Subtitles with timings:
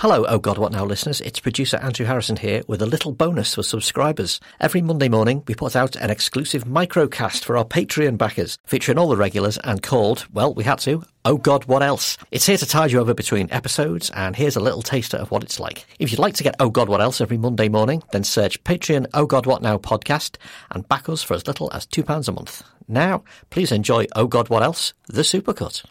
[0.00, 1.20] Hello, Oh God What Now listeners.
[1.20, 4.40] It's producer Andrew Harrison here with a little bonus for subscribers.
[4.58, 9.10] Every Monday morning, we put out an exclusive microcast for our Patreon backers, featuring all
[9.10, 12.16] the regulars and called, well, we had to, Oh God, What Else?
[12.30, 15.42] It's here to tide you over between episodes, and here's a little taster of what
[15.42, 15.84] it's like.
[15.98, 19.06] If you'd like to get Oh God, What Else every Monday morning, then search Patreon
[19.12, 20.38] Oh God, What Now podcast
[20.70, 22.62] and back us for as little as £2 a month.
[22.88, 24.94] Now, please enjoy Oh God, What Else?
[25.08, 25.84] The Supercut.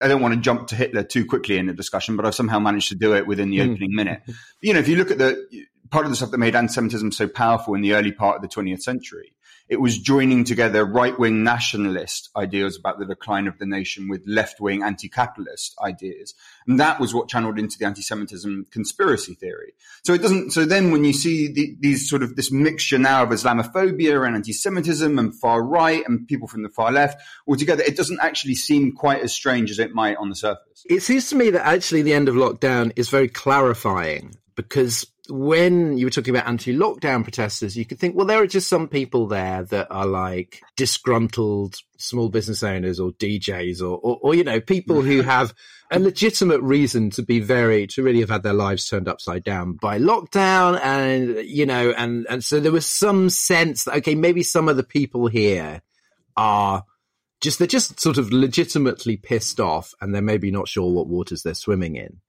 [0.00, 2.58] I don't want to jump to Hitler too quickly in the discussion, but I've somehow
[2.58, 3.72] managed to do it within the mm.
[3.72, 4.22] opening minute.
[4.60, 5.48] You know, if you look at the
[5.90, 8.48] part of the stuff that made anti-Semitism so powerful in the early part of the
[8.48, 9.32] 20th century
[9.68, 14.22] it was joining together right wing nationalist ideas about the decline of the nation with
[14.26, 16.34] left wing anti capitalist ideas.
[16.66, 19.74] And that was what channeled into the anti Semitism conspiracy theory.
[20.04, 23.22] So it doesn't, so then when you see the, these sort of this mixture now
[23.22, 27.56] of Islamophobia and anti Semitism and far right and people from the far left all
[27.56, 30.84] together, it doesn't actually seem quite as strange as it might on the surface.
[30.88, 35.98] It seems to me that actually the end of lockdown is very clarifying because when
[35.98, 39.26] you were talking about anti-lockdown protesters, you could think, well, there are just some people
[39.26, 44.60] there that are like disgruntled small business owners or DJs or, or, or, you know,
[44.60, 45.54] people who have
[45.90, 49.74] a legitimate reason to be very, to really have had their lives turned upside down
[49.74, 50.80] by lockdown.
[50.82, 54.76] And, you know, and, and so there was some sense that, okay, maybe some of
[54.76, 55.82] the people here
[56.36, 56.84] are
[57.42, 61.42] just, they're just sort of legitimately pissed off and they're maybe not sure what waters
[61.42, 62.20] they're swimming in.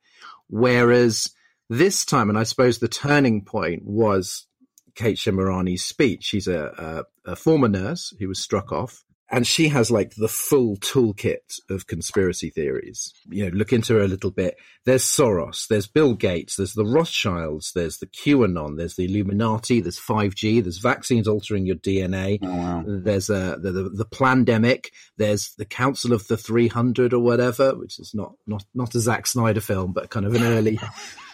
[0.47, 1.30] Whereas,
[1.70, 4.48] this time, and I suppose the turning point was
[4.95, 6.23] Kate Shemirani's speech.
[6.23, 10.28] She's a, a, a former nurse who was struck off and she has like the
[10.28, 13.14] full toolkit of conspiracy theories.
[13.30, 14.58] You know, look into her a little bit.
[14.86, 20.00] There's Soros, there's Bill Gates, there's the Rothschilds, there's the QAnon, there's the Illuminati, there's
[20.00, 22.84] 5G, there's vaccines altering your DNA, oh, wow.
[22.88, 28.00] there's a, the, the, the pandemic, there's the Council of the 300 or whatever, which
[28.00, 30.80] is not, not, not a Zack Snyder film, but kind of an early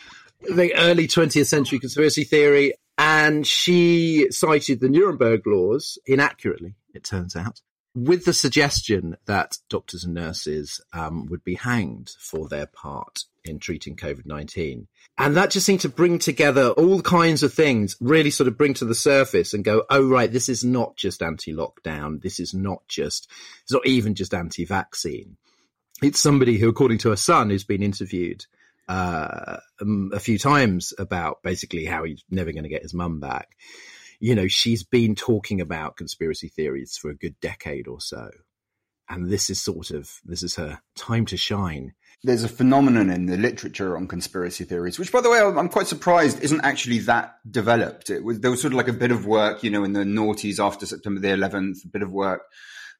[0.47, 2.73] the early 20th century conspiracy theory.
[2.97, 7.59] And she cited the Nuremberg laws inaccurately, it turns out,
[7.93, 13.59] with the suggestion that doctors and nurses um, would be hanged for their part in
[13.59, 14.87] treating COVID 19.
[15.17, 18.73] And that just seemed to bring together all kinds of things, really sort of bring
[18.75, 22.21] to the surface and go, oh, right, this is not just anti lockdown.
[22.21, 23.29] This is not just,
[23.63, 25.37] it's not even just anti vaccine.
[26.01, 28.45] It's somebody who, according to her son, who's been interviewed,
[28.87, 29.57] uh,
[30.13, 33.49] a few times about basically how he's never going to get his mum back.
[34.19, 38.29] You know, she's been talking about conspiracy theories for a good decade or so.
[39.09, 41.93] And this is sort of, this is her time to shine.
[42.23, 45.87] There's a phenomenon in the literature on conspiracy theories, which, by the way, I'm quite
[45.87, 48.09] surprised isn't actually that developed.
[48.09, 50.03] It was, there was sort of like a bit of work, you know, in the
[50.03, 52.41] noughties after September the 11th, a bit of work,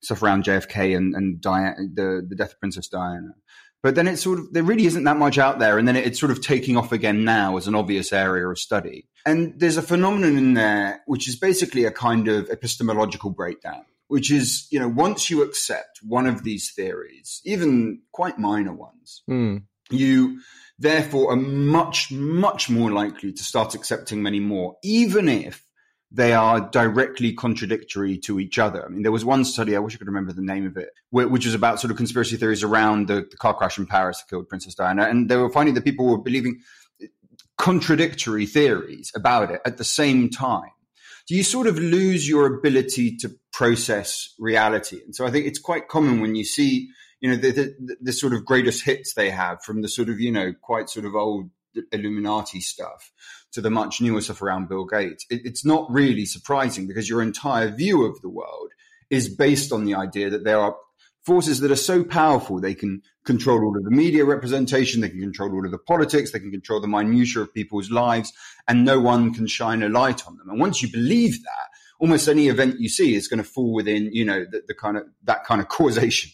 [0.01, 3.33] stuff around JFK and, and Diana, the, the death of Princess Diana.
[3.85, 5.77] But then it's sort of, there really isn't that much out there.
[5.77, 9.05] And then it's sort of taking off again now as an obvious area of study.
[9.27, 14.31] And there's a phenomenon in there, which is basically a kind of epistemological breakdown, which
[14.31, 19.61] is, you know, once you accept one of these theories, even quite minor ones, mm.
[19.91, 20.41] you
[20.79, 25.63] therefore are much, much more likely to start accepting many more, even if
[26.11, 28.85] they are directly contradictory to each other.
[28.85, 30.89] I mean, there was one study, I wish I could remember the name of it,
[31.11, 34.29] which was about sort of conspiracy theories around the, the car crash in Paris that
[34.29, 35.03] killed Princess Diana.
[35.03, 36.61] And they were finding that people were believing
[37.57, 40.71] contradictory theories about it at the same time.
[41.27, 45.01] Do you sort of lose your ability to process reality?
[45.03, 46.89] And so I think it's quite common when you see,
[47.19, 50.19] you know, the, the, the sort of greatest hits they have from the sort of,
[50.19, 51.49] you know, quite sort of old
[51.91, 53.11] Illuminati stuff
[53.55, 57.21] to the much newer stuff around Bill Gates, it, it's not really surprising because your
[57.21, 58.71] entire view of the world
[59.09, 60.75] is based on the idea that there are
[61.25, 65.21] forces that are so powerful they can control all of the media representation, they can
[65.21, 68.31] control all of the politics, they can control the minutiae of people's lives,
[68.67, 70.49] and no one can shine a light on them.
[70.49, 74.09] And once you believe that, almost any event you see is going to fall within,
[74.13, 76.31] you know, the, the kind of that kind of causation.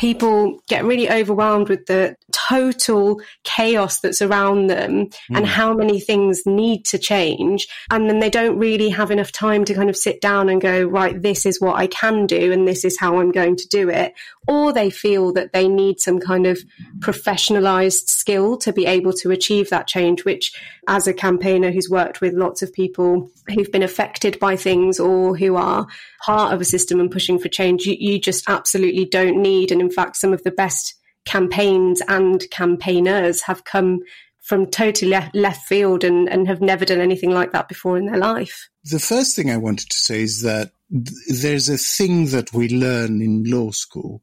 [0.00, 5.36] People get really overwhelmed with the total chaos that's around them mm.
[5.36, 7.68] and how many things need to change.
[7.90, 10.84] And then they don't really have enough time to kind of sit down and go,
[10.84, 13.90] right, this is what I can do and this is how I'm going to do
[13.90, 14.14] it.
[14.48, 16.58] Or they feel that they need some kind of
[17.00, 20.58] professionalized skill to be able to achieve that change, which
[20.88, 25.36] as a campaigner who's worked with lots of people who've been affected by things or
[25.36, 25.86] who are
[26.24, 29.72] part of a system and pushing for change, you, you just absolutely don't need.
[29.72, 30.94] And in fact, some of the best
[31.24, 34.00] campaigns and campaigners have come
[34.40, 38.18] from totally left, field and, and have never done anything like that before in their
[38.18, 38.68] life.
[38.84, 42.68] The first thing I wanted to say is that th- there's a thing that we
[42.68, 44.22] learn in law school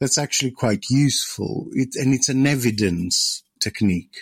[0.00, 4.16] that's actually quite useful, it, and it's an evidence technique,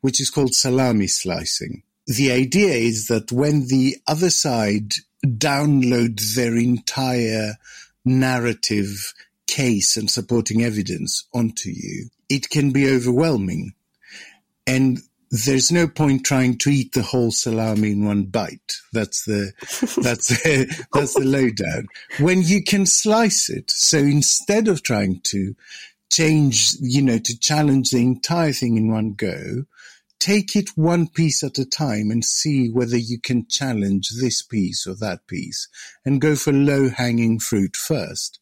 [0.00, 1.84] which is called salami slicing.
[2.06, 4.92] The idea is that when the other side
[5.24, 7.54] downloads their entire
[8.04, 9.14] narrative
[9.46, 13.72] case and supporting evidence onto you, it can be overwhelming.
[14.66, 15.00] And
[15.30, 18.74] there's no point trying to eat the whole salami in one bite.
[18.92, 19.52] That's the
[20.02, 21.88] that's the, that's the lowdown.
[22.18, 25.54] When you can slice it, so instead of trying to
[26.10, 29.64] change, you know, to challenge the entire thing in one go,
[30.20, 34.86] take it one piece at a time and see whether you can challenge this piece
[34.86, 35.68] or that piece,
[36.04, 38.40] and go for low hanging fruit first.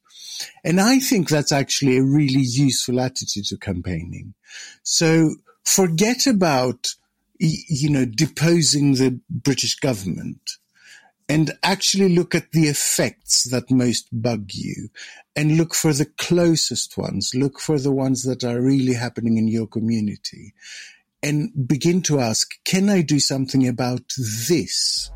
[0.65, 4.35] And I think that's actually a really useful attitude to campaigning.
[4.83, 6.89] So forget about,
[7.39, 10.41] you know, deposing the British government
[11.29, 14.89] and actually look at the effects that most bug you
[15.35, 17.33] and look for the closest ones.
[17.35, 20.55] Look for the ones that are really happening in your community
[21.27, 24.13] and begin to ask, can I do something about
[24.49, 25.11] this?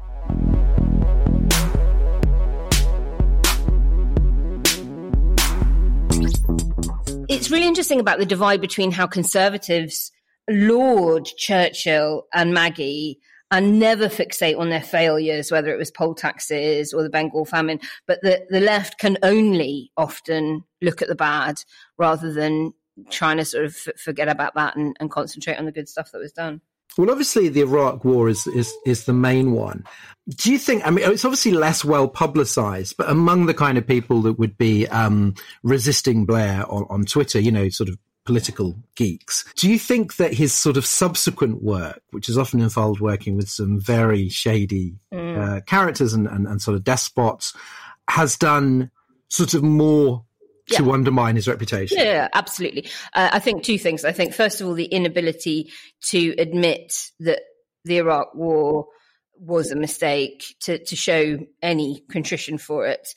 [7.29, 10.11] It's really interesting about the divide between how conservatives
[10.51, 13.21] laud Churchill and Maggie
[13.53, 17.79] and never fixate on their failures, whether it was poll taxes or the Bengal famine.
[18.09, 21.63] But the, the left can only often look at the bad
[21.99, 22.73] rather than
[23.09, 26.19] trying to sort of forget about that and, and concentrate on the good stuff that
[26.19, 26.61] was done.
[26.99, 29.85] Well, obviously, the Iraq War is, is is the main one.
[30.29, 30.87] Do you think?
[30.87, 34.59] I mean, it's obviously less well publicized, but among the kind of people that would
[34.59, 39.45] be um, resisting Blair on, on Twitter, you know, sort of political geeks.
[39.57, 43.49] Do you think that his sort of subsequent work, which has often involved working with
[43.49, 45.39] some very shady mm.
[45.39, 47.55] uh, characters and, and, and, sort of despots,
[48.09, 48.91] has done
[49.29, 50.25] sort of more
[50.71, 50.93] to yeah.
[50.93, 51.99] undermine his reputation?
[51.99, 52.89] Yeah, absolutely.
[53.15, 54.05] Uh, I think two things.
[54.05, 55.71] I think, first of all, the inability
[56.09, 57.41] to admit that
[57.85, 58.87] the Iraq war
[59.39, 63.09] was a mistake, to, to show any contrition for it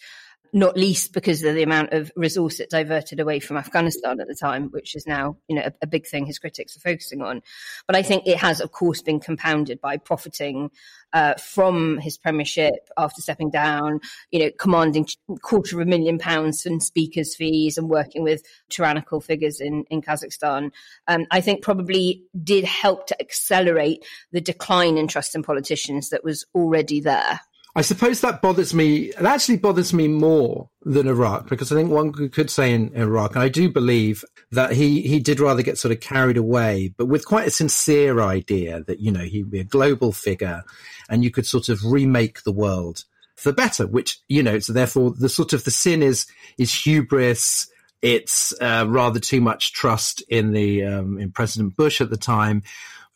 [0.54, 4.36] not least because of the amount of resource it diverted away from Afghanistan at the
[4.36, 7.42] time, which is now, you know, a, a, big thing his critics are focusing on.
[7.88, 10.70] But I think it has, of course, been compounded by profiting
[11.12, 15.08] uh, from his premiership after stepping down, you know, commanding
[15.42, 20.04] quarter of a million pounds in speakers' fees and working with tyrannical figures in, in
[20.04, 20.72] Kazakhstan.
[21.08, 26.24] Um, I think probably did help to accelerate the decline in trust in politicians that
[26.24, 27.40] was already there.
[27.76, 29.06] I suppose that bothers me.
[29.06, 33.36] It actually bothers me more than Iraq because I think one could say in Iraq,
[33.36, 37.26] I do believe that he, he did rather get sort of carried away, but with
[37.26, 40.64] quite a sincere idea that, you know, he'd be a global figure
[41.10, 43.06] and you could sort of remake the world
[43.36, 46.28] for better, which, you know, so therefore the sort of the sin is,
[46.60, 47.68] is hubris.
[48.04, 52.62] It's uh, rather too much trust in the, um, in President Bush at the time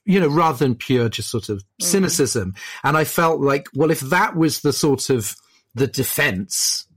[0.07, 1.63] you know, rather than pure just sort of mm.
[1.85, 2.55] cynicism.
[2.83, 5.35] And I felt like, well, if that was the sort of
[5.75, 6.87] the defense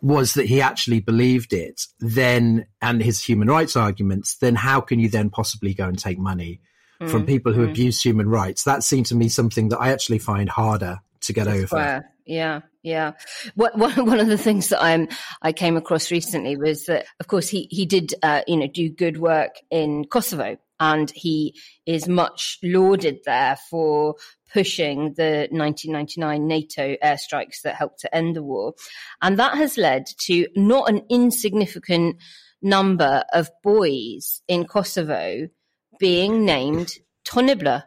[0.00, 5.00] was that he actually believed it, then, and his human rights arguments, then how can
[5.00, 6.60] you then possibly go and take money
[7.00, 7.10] mm.
[7.10, 7.70] from people who mm.
[7.70, 8.62] abuse human rights?
[8.62, 11.66] That seemed to me something that I actually find harder to get over.
[11.66, 12.12] Square.
[12.24, 13.12] Yeah, yeah.
[13.56, 15.08] What, one, one of the things that I'm
[15.42, 18.88] I came across recently was that, of course, he he did uh, you know do
[18.88, 21.54] good work in Kosovo, and he
[21.86, 24.16] is much lauded there for
[24.52, 28.74] pushing the 1999 NATO airstrikes that helped to end the war.
[29.22, 32.16] And that has led to not an insignificant
[32.62, 35.48] number of boys in Kosovo
[35.98, 36.90] being named
[37.24, 37.84] Tonibler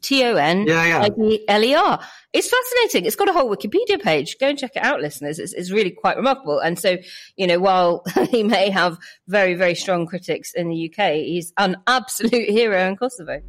[0.00, 2.00] T O N L E R.
[2.32, 3.06] It's fascinating.
[3.06, 4.36] It's got a whole Wikipedia page.
[4.38, 5.38] Go and check it out, listeners.
[5.38, 6.58] It's, it's, really quite remarkable.
[6.58, 6.98] And so,
[7.36, 11.76] you know, while he may have very, very strong critics in the UK, he's an
[11.86, 13.40] absolute hero in Kosovo.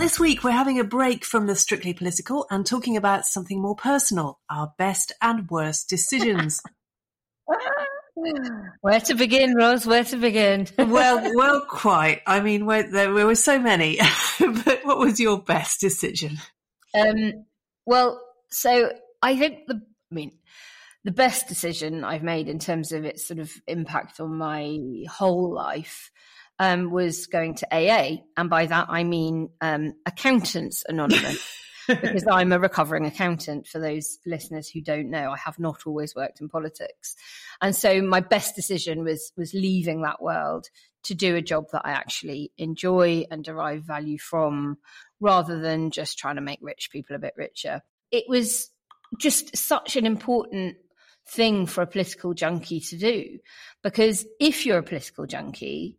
[0.00, 3.76] This week, we're having a break from the strictly political and talking about something more
[3.76, 6.62] personal our best and worst decisions.
[8.80, 9.86] Where to begin, Rose?
[9.86, 10.66] Where to begin?
[10.78, 12.22] well, well, quite.
[12.26, 13.98] I mean, there were so many.
[14.40, 16.38] but what was your best decision?
[16.94, 17.46] Um,
[17.86, 20.32] well, so I think the, I mean,
[21.04, 25.52] the best decision I've made in terms of its sort of impact on my whole
[25.54, 26.10] life
[26.58, 31.56] um, was going to AA, and by that I mean um, Accountants Anonymous.
[32.00, 33.66] because I'm a recovering accountant.
[33.66, 37.16] For those listeners who don't know, I have not always worked in politics,
[37.60, 40.68] and so my best decision was was leaving that world
[41.02, 44.78] to do a job that I actually enjoy and derive value from,
[45.20, 47.82] rather than just trying to make rich people a bit richer.
[48.10, 48.70] It was
[49.18, 50.76] just such an important
[51.28, 53.38] thing for a political junkie to do
[53.82, 55.96] because if you're a political junkie,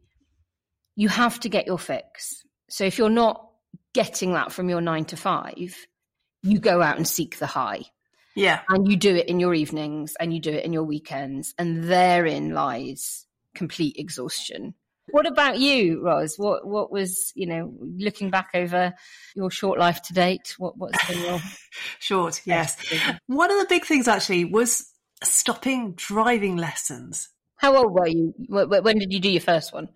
[0.96, 2.44] you have to get your fix.
[2.70, 3.51] So if you're not
[3.94, 5.76] getting that from your nine to five,
[6.44, 7.84] you go out and seek the high.
[8.36, 8.62] Yeah.
[8.70, 11.54] And you do it in your evenings and you do it in your weekends.
[11.58, 14.74] And therein lies complete exhaustion.
[15.10, 16.38] What about you, Ros?
[16.38, 18.94] What what was, you know, looking back over
[19.36, 21.40] your short life to date, what, what's been your
[22.00, 22.78] short, yes.
[23.28, 24.90] One of the big things actually was
[25.24, 27.30] stopping driving lessons.
[27.58, 28.34] How old were you?
[28.48, 29.90] When did you do your first one?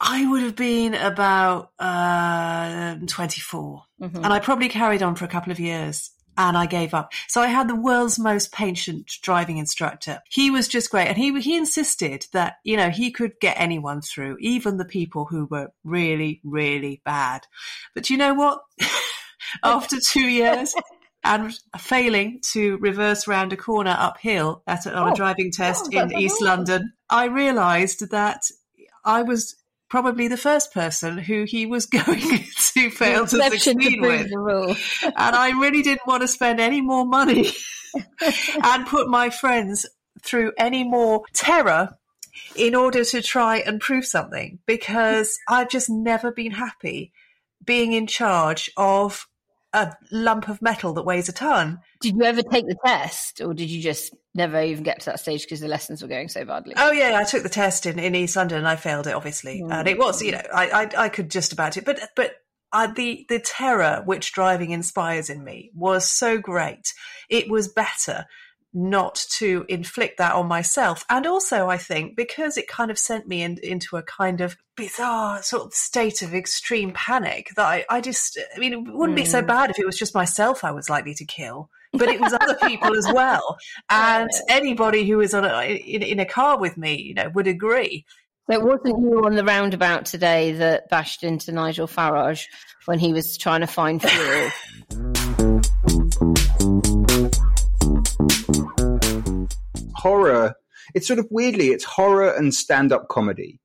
[0.00, 3.82] I would have been about uh, 24.
[4.00, 4.16] Mm-hmm.
[4.16, 7.12] And I probably carried on for a couple of years and I gave up.
[7.28, 10.20] So I had the world's most patient driving instructor.
[10.28, 11.08] He was just great.
[11.08, 15.24] And he, he insisted that, you know, he could get anyone through, even the people
[15.24, 17.46] who were really, really bad.
[17.94, 18.60] But you know what?
[19.62, 20.74] After two years,
[21.24, 25.90] and failing to reverse round a corner uphill at a, on oh, a driving test
[25.92, 28.42] oh, in East London, I realised that
[29.04, 29.56] I was
[29.88, 34.30] probably the first person who he was going to fail to succeed with.
[34.32, 34.76] and
[35.16, 37.50] I really didn't want to spend any more money
[38.62, 39.86] and put my friends
[40.22, 41.96] through any more terror
[42.54, 47.12] in order to try and prove something because I've just never been happy
[47.64, 49.26] being in charge of
[49.72, 51.80] a lump of metal that weighs a ton.
[52.00, 55.20] Did you ever take the test, or did you just never even get to that
[55.20, 56.74] stage because the lessons were going so badly?
[56.76, 59.62] Oh yeah, I took the test in, in East London and I failed it, obviously,
[59.62, 59.72] mm.
[59.72, 62.32] and it was you know I, I, I could just about it, but but.
[62.72, 66.92] Uh, the the terror which driving inspires in me was so great.
[67.30, 68.26] It was better
[68.76, 71.02] not to inflict that on myself.
[71.08, 74.58] And also, I think, because it kind of sent me in, into a kind of
[74.76, 79.18] bizarre sort of state of extreme panic that I, I just, I mean, it wouldn't
[79.18, 79.22] mm.
[79.22, 79.46] be so hmm.
[79.46, 81.70] bad if it was just myself I was likely to kill.
[81.94, 83.56] But it was other people as well,
[83.88, 87.46] and anybody who was on a, in, in a car with me, you know, would
[87.46, 88.04] agree.
[88.50, 92.44] So it wasn't you on the roundabout today that bashed into Nigel Farage
[92.84, 95.62] when he was trying to find fuel.
[100.06, 100.54] horror,
[100.94, 103.60] it's sort of weirdly, it's horror and stand up comedy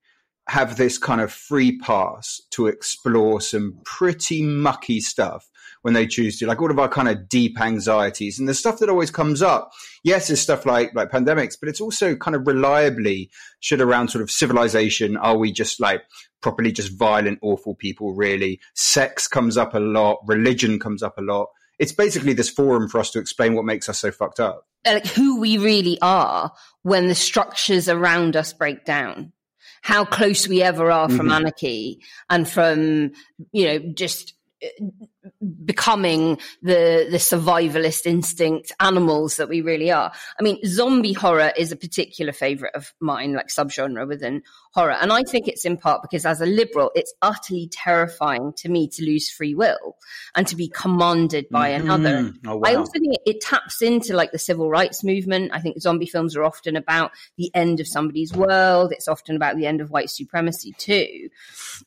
[0.47, 5.49] have this kind of free pass to explore some pretty mucky stuff
[5.83, 8.79] when they choose to, like all of our kind of deep anxieties and the stuff
[8.79, 9.71] that always comes up.
[10.03, 13.29] Yes, is stuff like like pandemics, but it's also kind of reliably
[13.59, 15.15] shit around sort of civilization.
[15.15, 16.03] Are we just like
[16.41, 18.13] properly just violent, awful people?
[18.13, 21.47] Really, sex comes up a lot, religion comes up a lot.
[21.81, 25.05] It's basically this forum for us to explain what makes us so fucked up like
[25.07, 26.51] who we really are
[26.83, 29.31] when the structures around us break down
[29.81, 31.31] how close we ever are from mm-hmm.
[31.31, 33.11] anarchy and from
[33.51, 34.33] you know just
[35.65, 40.11] becoming the the survivalist instinct animals that we really are.
[40.39, 45.13] I mean, zombie horror is a particular favorite of mine, like subgenre within horror, and
[45.13, 49.05] I think it's in part because as a liberal, it's utterly terrifying to me to
[49.05, 49.97] lose free will
[50.35, 51.89] and to be commanded by mm-hmm.
[51.89, 52.33] another.
[52.47, 52.69] Oh, wow.
[52.69, 55.51] I also think it, it taps into like the civil rights movement.
[55.53, 58.91] I think zombie films are often about the end of somebody's world.
[58.91, 61.29] It's often about the end of white supremacy too,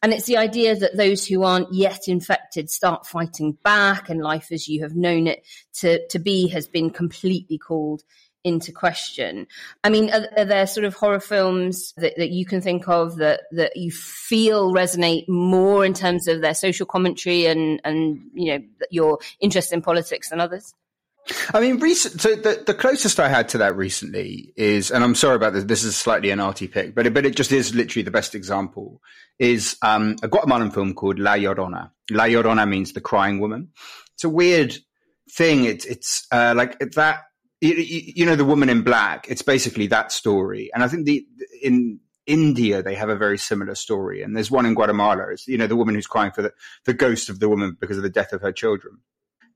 [0.03, 4.21] and it's the idea that those who aren't yet infected start fighting fighting back and
[4.21, 8.02] life as you have known it to, to be has been completely called
[8.45, 9.47] into question.
[9.83, 13.16] I mean, are, are, there sort of horror films that, that you can think of
[13.16, 18.52] that, that you feel resonate more in terms of their social commentary and, and, you
[18.52, 20.75] know, your interest in politics than others?
[21.54, 22.21] I mean, recent.
[22.21, 25.64] So the, the closest I had to that recently is, and I'm sorry about this.
[25.64, 28.35] This is slightly an arty pick, but it, but it just is literally the best
[28.35, 29.00] example.
[29.38, 31.90] Is um, a Guatemalan film called La Llorona.
[32.11, 33.71] La Llorona means the crying woman.
[34.14, 34.76] It's a weird
[35.31, 35.64] thing.
[35.64, 37.23] It's it's uh, like that.
[37.61, 39.26] You, you know, the woman in black.
[39.28, 41.26] It's basically that story, and I think the
[41.62, 44.23] in India, they have a very similar story.
[44.23, 45.33] And there's one in Guatemala.
[45.33, 46.52] It's, you know, the woman who's crying for the,
[46.85, 48.99] the ghost of the woman because of the death of her children.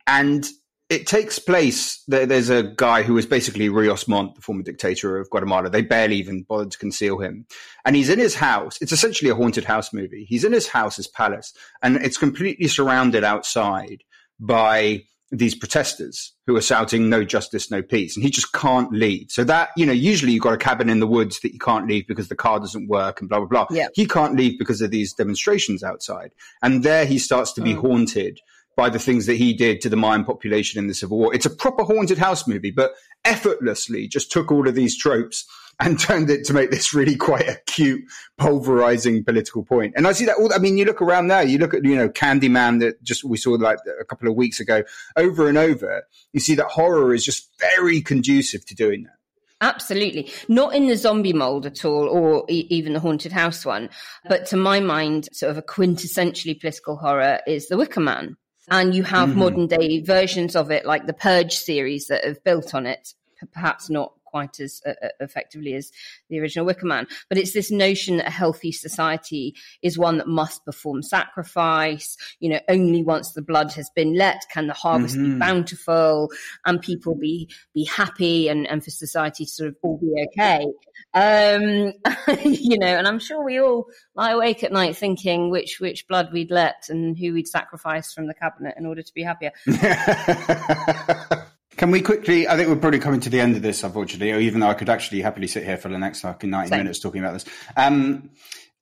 [0.06, 0.46] And
[0.88, 2.02] it takes place.
[2.08, 5.68] There's a guy who is basically Rios Montt, the former dictator of Guatemala.
[5.68, 7.46] They barely even bothered to conceal him.
[7.84, 8.78] And he's in his house.
[8.80, 10.24] It's essentially a haunted house movie.
[10.26, 11.52] He's in his house, his palace,
[11.82, 14.02] and it's completely surrounded outside
[14.40, 18.16] by these protesters who are shouting no justice, no peace.
[18.16, 19.30] And he just can't leave.
[19.30, 21.86] So that, you know, usually you've got a cabin in the woods that you can't
[21.86, 23.66] leave because the car doesn't work and blah, blah, blah.
[23.70, 23.88] Yeah.
[23.94, 26.30] He can't leave because of these demonstrations outside.
[26.62, 27.80] And there he starts to be mm.
[27.80, 28.40] haunted
[28.78, 31.34] by the things that he did to the Mayan population in the Civil War.
[31.34, 32.92] It's a proper haunted house movie, but
[33.24, 35.44] effortlessly just took all of these tropes
[35.80, 38.04] and turned it to make this really quite a cute,
[38.36, 39.94] pulverizing political point.
[39.96, 41.96] And I see that all, I mean, you look around now, you look at, you
[41.96, 44.84] know, Candyman that just we saw like a couple of weeks ago
[45.16, 46.04] over and over.
[46.32, 49.14] You see that horror is just very conducive to doing that.
[49.60, 50.30] Absolutely.
[50.46, 53.90] Not in the zombie mold at all, or e- even the haunted house one.
[54.28, 58.36] But to my mind, sort of a quintessentially political horror is The Wicker Man.
[58.70, 59.38] And you have mm-hmm.
[59.38, 63.14] modern day versions of it, like the Purge series that have built on it,
[63.52, 65.90] perhaps not quite as uh, uh, effectively as
[66.28, 67.06] the original Wicker Man.
[67.28, 72.16] But it's this notion that a healthy society is one that must perform sacrifice.
[72.40, 75.34] You know, only once the blood has been let can the harvest mm-hmm.
[75.34, 76.30] be bountiful
[76.64, 80.66] and people be be happy and, and for society to sort of all be okay.
[81.14, 81.92] Um,
[82.44, 86.32] you know, and I'm sure we all lie awake at night thinking which which blood
[86.32, 89.52] we'd let and who we'd sacrifice from the cabinet in order to be happier.
[91.78, 92.48] Can we quickly?
[92.48, 94.32] I think we're probably coming to the end of this, unfortunately.
[94.32, 96.78] Or even though I could actually happily sit here for the next like ninety Same.
[96.78, 97.44] minutes talking about this.
[97.76, 98.30] Um,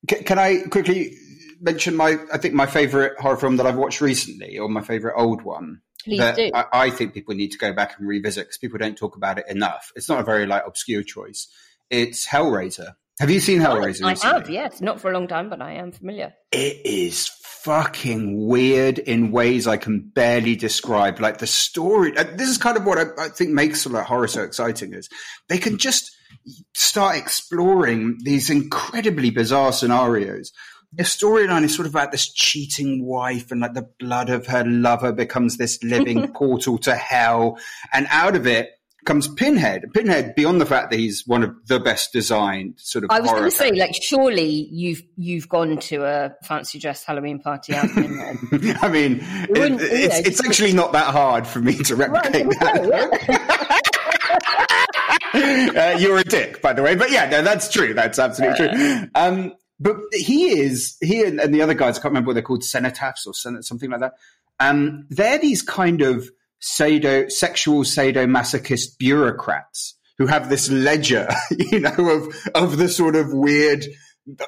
[0.09, 1.15] can, can I quickly
[1.61, 2.17] mention my?
[2.33, 5.83] I think my favorite horror film that I've watched recently, or my favorite old one.
[6.05, 6.51] Please do.
[6.55, 9.39] I, I, think people need to go back and revisit because people don't talk about
[9.39, 9.93] it enough.
[9.95, 11.49] It's not a very like obscure choice.
[11.91, 12.95] It's Hellraiser.
[13.21, 14.05] Have you seen Hellraiser?
[14.05, 14.41] I recently?
[14.41, 14.81] have, yes.
[14.81, 16.35] Not for a long time, but I am familiar.
[16.53, 17.29] It is
[17.67, 21.19] fucking weird in ways I can barely describe.
[21.19, 24.29] Like the story, uh, this is kind of what I, I think makes like horror
[24.29, 25.09] so exciting is
[25.49, 26.15] they can just
[26.75, 30.53] start exploring these incredibly bizarre scenarios.
[30.93, 34.65] The storyline is sort of about this cheating wife and like the blood of her
[34.65, 37.59] lover becomes this living portal to hell.
[37.93, 38.71] And out of it,
[39.07, 39.93] comes Pinhead.
[39.95, 43.11] Pinhead, beyond the fact that he's one of the best designed sort of.
[43.11, 47.39] I was going to say, like, surely you've you've gone to a fancy dress Halloween
[47.39, 48.37] party as Pinhead.
[48.83, 53.53] I mean, it, it's, it's actually not that hard for me to replicate that.
[55.95, 57.95] uh, you're a dick, by the way, but yeah, no, that's true.
[57.95, 59.09] That's absolutely true.
[59.15, 61.99] Um, but he is he and, and, the other guys.
[61.99, 64.15] I can't remember what they're called, cenotaphs or something like that.
[64.59, 71.95] Um, they're these kind of sado, sexual sadomasochist bureaucrats who have this ledger, you know,
[71.99, 73.85] of, of the sort of weird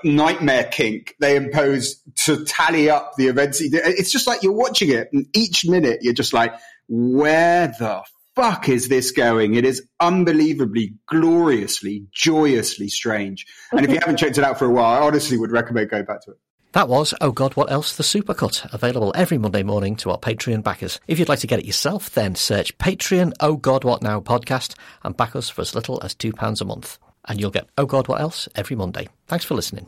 [0.03, 3.61] nightmare kink they impose to tally up the events.
[3.61, 6.53] It's just like you're watching it and each minute you're just like,
[6.89, 8.03] where the
[8.35, 9.55] fuck is this going?
[9.55, 13.47] It is unbelievably, gloriously, joyously strange.
[13.73, 16.05] And if you haven't checked it out for a while, I honestly would recommend going
[16.05, 16.39] back to it.
[16.73, 17.97] That was Oh God, What Else?
[17.97, 21.01] The Supercut, available every Monday morning to our Patreon backers.
[21.09, 24.75] If you'd like to get it yourself, then search Patreon Oh God, What Now podcast
[25.03, 26.99] and back us for as little as £2 a month.
[27.27, 29.09] And you'll get Oh God, What Else every Monday.
[29.27, 29.87] Thanks for listening.